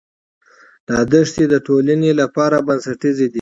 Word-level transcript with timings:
دا 0.87 0.99
دښتې 1.11 1.45
د 1.49 1.55
ټولنې 1.67 2.11
لپاره 2.21 2.57
بنسټیزې 2.67 3.25
دي. 3.27 3.29